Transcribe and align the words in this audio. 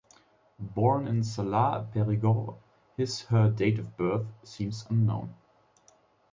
Born 0.57 1.05
in 1.07 1.21
Sarlat, 1.21 1.91
Périgord, 1.93 2.57
his/her 2.97 3.51
date 3.51 3.77
of 3.77 3.95
birth 3.97 4.25
seems 4.43 4.83
unknown. 4.89 5.35